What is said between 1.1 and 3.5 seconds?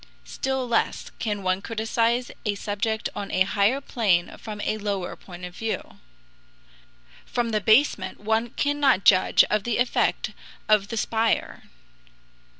can one criticise a subject on a